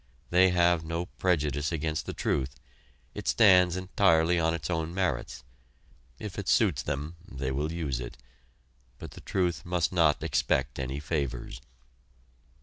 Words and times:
They 0.31 0.49
have 0.49 0.83
no 0.83 1.05
prejudice 1.05 1.71
against 1.71 2.07
the 2.07 2.13
truth. 2.15 2.55
It 3.13 3.27
stands 3.27 3.75
entirely 3.77 4.39
on 4.39 4.55
its 4.55 4.67
own 4.67 4.95
merits. 4.95 5.43
If 6.17 6.39
it 6.39 6.47
suits 6.49 6.81
them, 6.81 7.17
they 7.31 7.51
will 7.51 7.71
use 7.71 7.99
it, 7.99 8.17
but 8.97 9.11
the 9.11 9.21
truth 9.21 9.63
must 9.63 9.93
not 9.93 10.23
expect 10.23 10.79
any 10.79 10.99
favors. 10.99 11.61